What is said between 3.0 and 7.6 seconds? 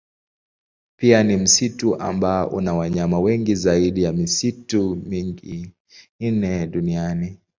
wengi zaidi ya misitu mingine duniani.